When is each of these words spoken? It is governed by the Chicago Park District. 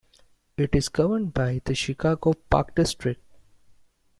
It 0.57 0.73
is 0.73 0.89
governed 0.89 1.31
by 1.31 1.61
the 1.63 1.75
Chicago 1.75 2.33
Park 2.33 2.73
District. 2.73 3.21